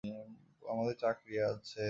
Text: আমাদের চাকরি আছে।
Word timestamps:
আমাদের 0.63 0.95
চাকরি 1.01 1.33
আছে। 1.47 1.79